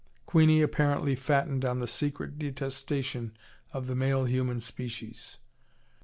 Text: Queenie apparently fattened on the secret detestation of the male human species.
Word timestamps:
Queenie 0.25 0.63
apparently 0.63 1.15
fattened 1.15 1.63
on 1.63 1.77
the 1.77 1.85
secret 1.85 2.39
detestation 2.39 3.37
of 3.71 3.85
the 3.85 3.93
male 3.93 4.25
human 4.25 4.59
species. 4.59 5.37